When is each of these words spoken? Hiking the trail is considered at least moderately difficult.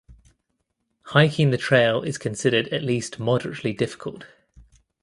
Hiking 1.03 1.51
the 1.51 1.59
trail 1.59 2.01
is 2.01 2.17
considered 2.17 2.69
at 2.69 2.81
least 2.81 3.19
moderately 3.19 3.71
difficult. 3.71 4.25